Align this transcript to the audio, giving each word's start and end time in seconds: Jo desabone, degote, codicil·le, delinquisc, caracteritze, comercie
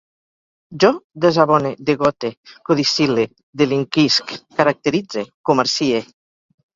Jo 0.83 0.87
desabone, 1.25 1.71
degote, 1.89 2.31
codicil·le, 2.69 3.25
delinquisc, 3.63 4.33
caracteritze, 4.63 5.25
comercie 5.51 6.01